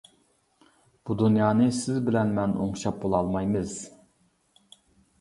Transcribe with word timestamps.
بۇ 1.09 1.17
دۇنيانى 1.23 1.69
سىز 1.81 2.01
بىلەن 2.09 2.35
مەن 2.41 2.59
ئوڭشاپ 2.65 3.01
بولالمايمىز. 3.07 3.79